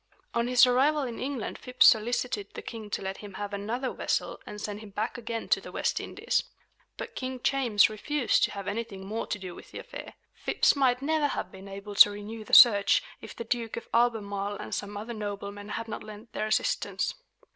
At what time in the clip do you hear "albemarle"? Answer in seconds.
13.93-14.55